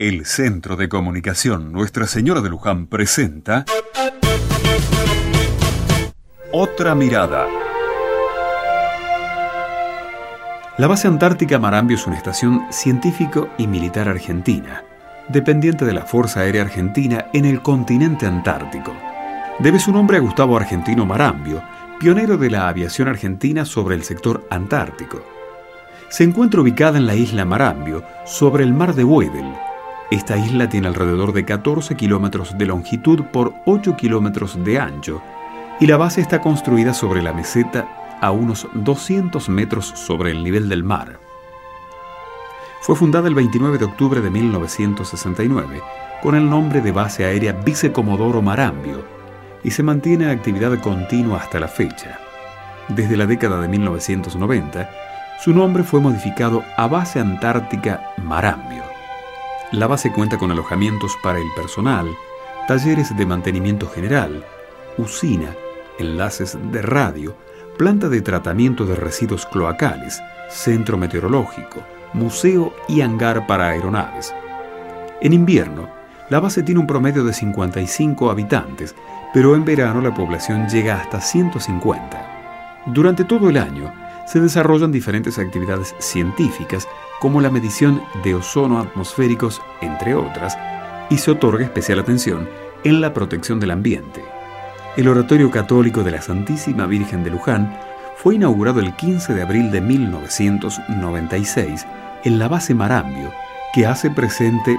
El 0.00 0.24
Centro 0.24 0.76
de 0.76 0.88
Comunicación 0.88 1.72
Nuestra 1.72 2.06
Señora 2.06 2.40
de 2.40 2.48
Luján 2.48 2.86
presenta 2.86 3.66
Otra 6.54 6.94
Mirada. 6.94 7.46
La 10.78 10.86
base 10.86 11.06
antártica 11.06 11.58
Marambio 11.58 11.98
es 11.98 12.06
una 12.06 12.16
estación 12.16 12.62
científico 12.70 13.50
y 13.58 13.66
militar 13.66 14.08
argentina, 14.08 14.82
dependiente 15.28 15.84
de 15.84 15.92
la 15.92 16.06
Fuerza 16.06 16.40
Aérea 16.40 16.62
Argentina 16.62 17.26
en 17.34 17.44
el 17.44 17.60
continente 17.60 18.24
antártico. 18.24 18.94
Debe 19.58 19.78
su 19.78 19.92
nombre 19.92 20.16
a 20.16 20.20
Gustavo 20.20 20.56
Argentino 20.56 21.04
Marambio, 21.04 21.62
pionero 21.98 22.38
de 22.38 22.48
la 22.48 22.68
aviación 22.68 23.08
argentina 23.08 23.66
sobre 23.66 23.96
el 23.96 24.04
sector 24.04 24.48
antártico. 24.48 25.22
Se 26.08 26.24
encuentra 26.24 26.62
ubicada 26.62 26.96
en 26.96 27.06
la 27.06 27.16
isla 27.16 27.44
Marambio, 27.44 28.02
sobre 28.24 28.64
el 28.64 28.72
mar 28.72 28.94
de 28.94 29.04
Weddell. 29.04 29.69
Esta 30.10 30.36
isla 30.36 30.68
tiene 30.68 30.88
alrededor 30.88 31.32
de 31.32 31.44
14 31.44 31.94
kilómetros 31.94 32.58
de 32.58 32.66
longitud 32.66 33.22
por 33.26 33.54
8 33.64 33.96
kilómetros 33.96 34.62
de 34.64 34.80
ancho 34.80 35.22
y 35.78 35.86
la 35.86 35.96
base 35.96 36.20
está 36.20 36.40
construida 36.40 36.94
sobre 36.94 37.22
la 37.22 37.32
meseta 37.32 38.18
a 38.20 38.32
unos 38.32 38.66
200 38.74 39.48
metros 39.48 39.86
sobre 39.86 40.32
el 40.32 40.42
nivel 40.42 40.68
del 40.68 40.82
mar. 40.82 41.20
Fue 42.80 42.96
fundada 42.96 43.28
el 43.28 43.36
29 43.36 43.78
de 43.78 43.84
octubre 43.84 44.20
de 44.20 44.30
1969 44.30 45.80
con 46.20 46.34
el 46.34 46.50
nombre 46.50 46.80
de 46.80 46.90
Base 46.90 47.24
Aérea 47.24 47.52
Vicecomodoro 47.52 48.42
Marambio 48.42 49.04
y 49.62 49.70
se 49.70 49.84
mantiene 49.84 50.24
en 50.24 50.30
actividad 50.30 50.76
continua 50.80 51.38
hasta 51.38 51.60
la 51.60 51.68
fecha. 51.68 52.18
Desde 52.88 53.16
la 53.16 53.26
década 53.26 53.60
de 53.60 53.68
1990, 53.68 54.90
su 55.38 55.54
nombre 55.54 55.84
fue 55.84 56.00
modificado 56.00 56.64
a 56.76 56.88
Base 56.88 57.20
Antártica 57.20 58.12
Marambio. 58.18 58.89
La 59.72 59.86
base 59.86 60.10
cuenta 60.10 60.36
con 60.36 60.50
alojamientos 60.50 61.16
para 61.22 61.38
el 61.38 61.46
personal, 61.54 62.08
talleres 62.66 63.16
de 63.16 63.24
mantenimiento 63.24 63.88
general, 63.88 64.44
usina, 64.98 65.54
enlaces 65.96 66.58
de 66.72 66.82
radio, 66.82 67.36
planta 67.78 68.08
de 68.08 68.20
tratamiento 68.20 68.84
de 68.84 68.96
residuos 68.96 69.46
cloacales, 69.46 70.20
centro 70.48 70.98
meteorológico, 70.98 71.84
museo 72.14 72.74
y 72.88 73.02
hangar 73.02 73.46
para 73.46 73.68
aeronaves. 73.68 74.34
En 75.20 75.32
invierno, 75.32 75.88
la 76.30 76.40
base 76.40 76.64
tiene 76.64 76.80
un 76.80 76.88
promedio 76.88 77.22
de 77.22 77.32
55 77.32 78.28
habitantes, 78.28 78.96
pero 79.32 79.54
en 79.54 79.64
verano 79.64 80.00
la 80.00 80.12
población 80.12 80.68
llega 80.68 80.96
hasta 80.96 81.20
150. 81.20 82.82
Durante 82.86 83.22
todo 83.24 83.48
el 83.48 83.56
año, 83.56 83.92
se 84.26 84.40
desarrollan 84.40 84.90
diferentes 84.90 85.38
actividades 85.38 85.94
científicas 86.00 86.88
como 87.20 87.40
la 87.40 87.50
medición 87.50 88.02
de 88.24 88.34
ozono 88.34 88.80
atmosféricos, 88.80 89.62
entre 89.80 90.14
otras, 90.14 90.58
y 91.08 91.18
se 91.18 91.30
otorga 91.30 91.64
especial 91.64 92.00
atención 92.00 92.48
en 92.82 93.00
la 93.00 93.14
protección 93.14 93.60
del 93.60 93.70
ambiente. 93.70 94.24
El 94.96 95.08
Oratorio 95.08 95.50
Católico 95.50 96.02
de 96.02 96.10
la 96.10 96.22
Santísima 96.22 96.86
Virgen 96.86 97.22
de 97.22 97.30
Luján 97.30 97.78
fue 98.16 98.34
inaugurado 98.34 98.80
el 98.80 98.96
15 98.96 99.34
de 99.34 99.42
abril 99.42 99.70
de 99.70 99.80
1996 99.80 101.86
en 102.24 102.38
la 102.38 102.48
base 102.48 102.74
Marambio, 102.74 103.30
que 103.72 103.86
hace 103.86 104.10
presente 104.10 104.76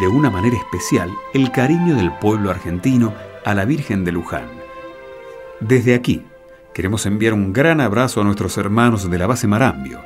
de 0.00 0.06
una 0.06 0.30
manera 0.30 0.56
especial 0.56 1.10
el 1.34 1.50
cariño 1.50 1.96
del 1.96 2.12
pueblo 2.12 2.50
argentino 2.50 3.12
a 3.44 3.54
la 3.54 3.64
Virgen 3.64 4.04
de 4.04 4.12
Luján. 4.12 4.48
Desde 5.60 5.94
aquí, 5.94 6.24
Queremos 6.72 7.04
enviar 7.04 7.34
un 7.34 7.52
gran 7.52 7.80
abrazo 7.80 8.20
a 8.20 8.24
nuestros 8.24 8.56
hermanos 8.56 9.10
de 9.10 9.18
la 9.18 9.26
base 9.26 9.48
Marambio. 9.48 10.00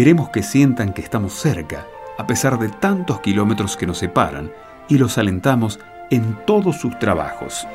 Queremos 0.00 0.30
que 0.30 0.42
sientan 0.42 0.94
que 0.94 1.02
estamos 1.02 1.34
cerca, 1.34 1.86
a 2.16 2.26
pesar 2.26 2.58
de 2.58 2.70
tantos 2.70 3.20
kilómetros 3.20 3.76
que 3.76 3.86
nos 3.86 3.98
separan, 3.98 4.50
y 4.88 4.96
los 4.96 5.18
alentamos 5.18 5.78
en 6.08 6.38
todos 6.46 6.76
sus 6.76 6.98
trabajos. 6.98 7.68